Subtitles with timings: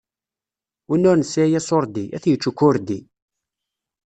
[0.89, 2.99] Win ur nesɛi asuṛdi, ad tyečč ukwerdi.